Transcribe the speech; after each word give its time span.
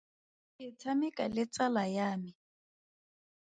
Ke 0.55 0.65
tshameka 0.79 1.23
le 1.35 1.43
tsala 1.53 1.83
ya 1.95 2.09
me. 2.21 2.31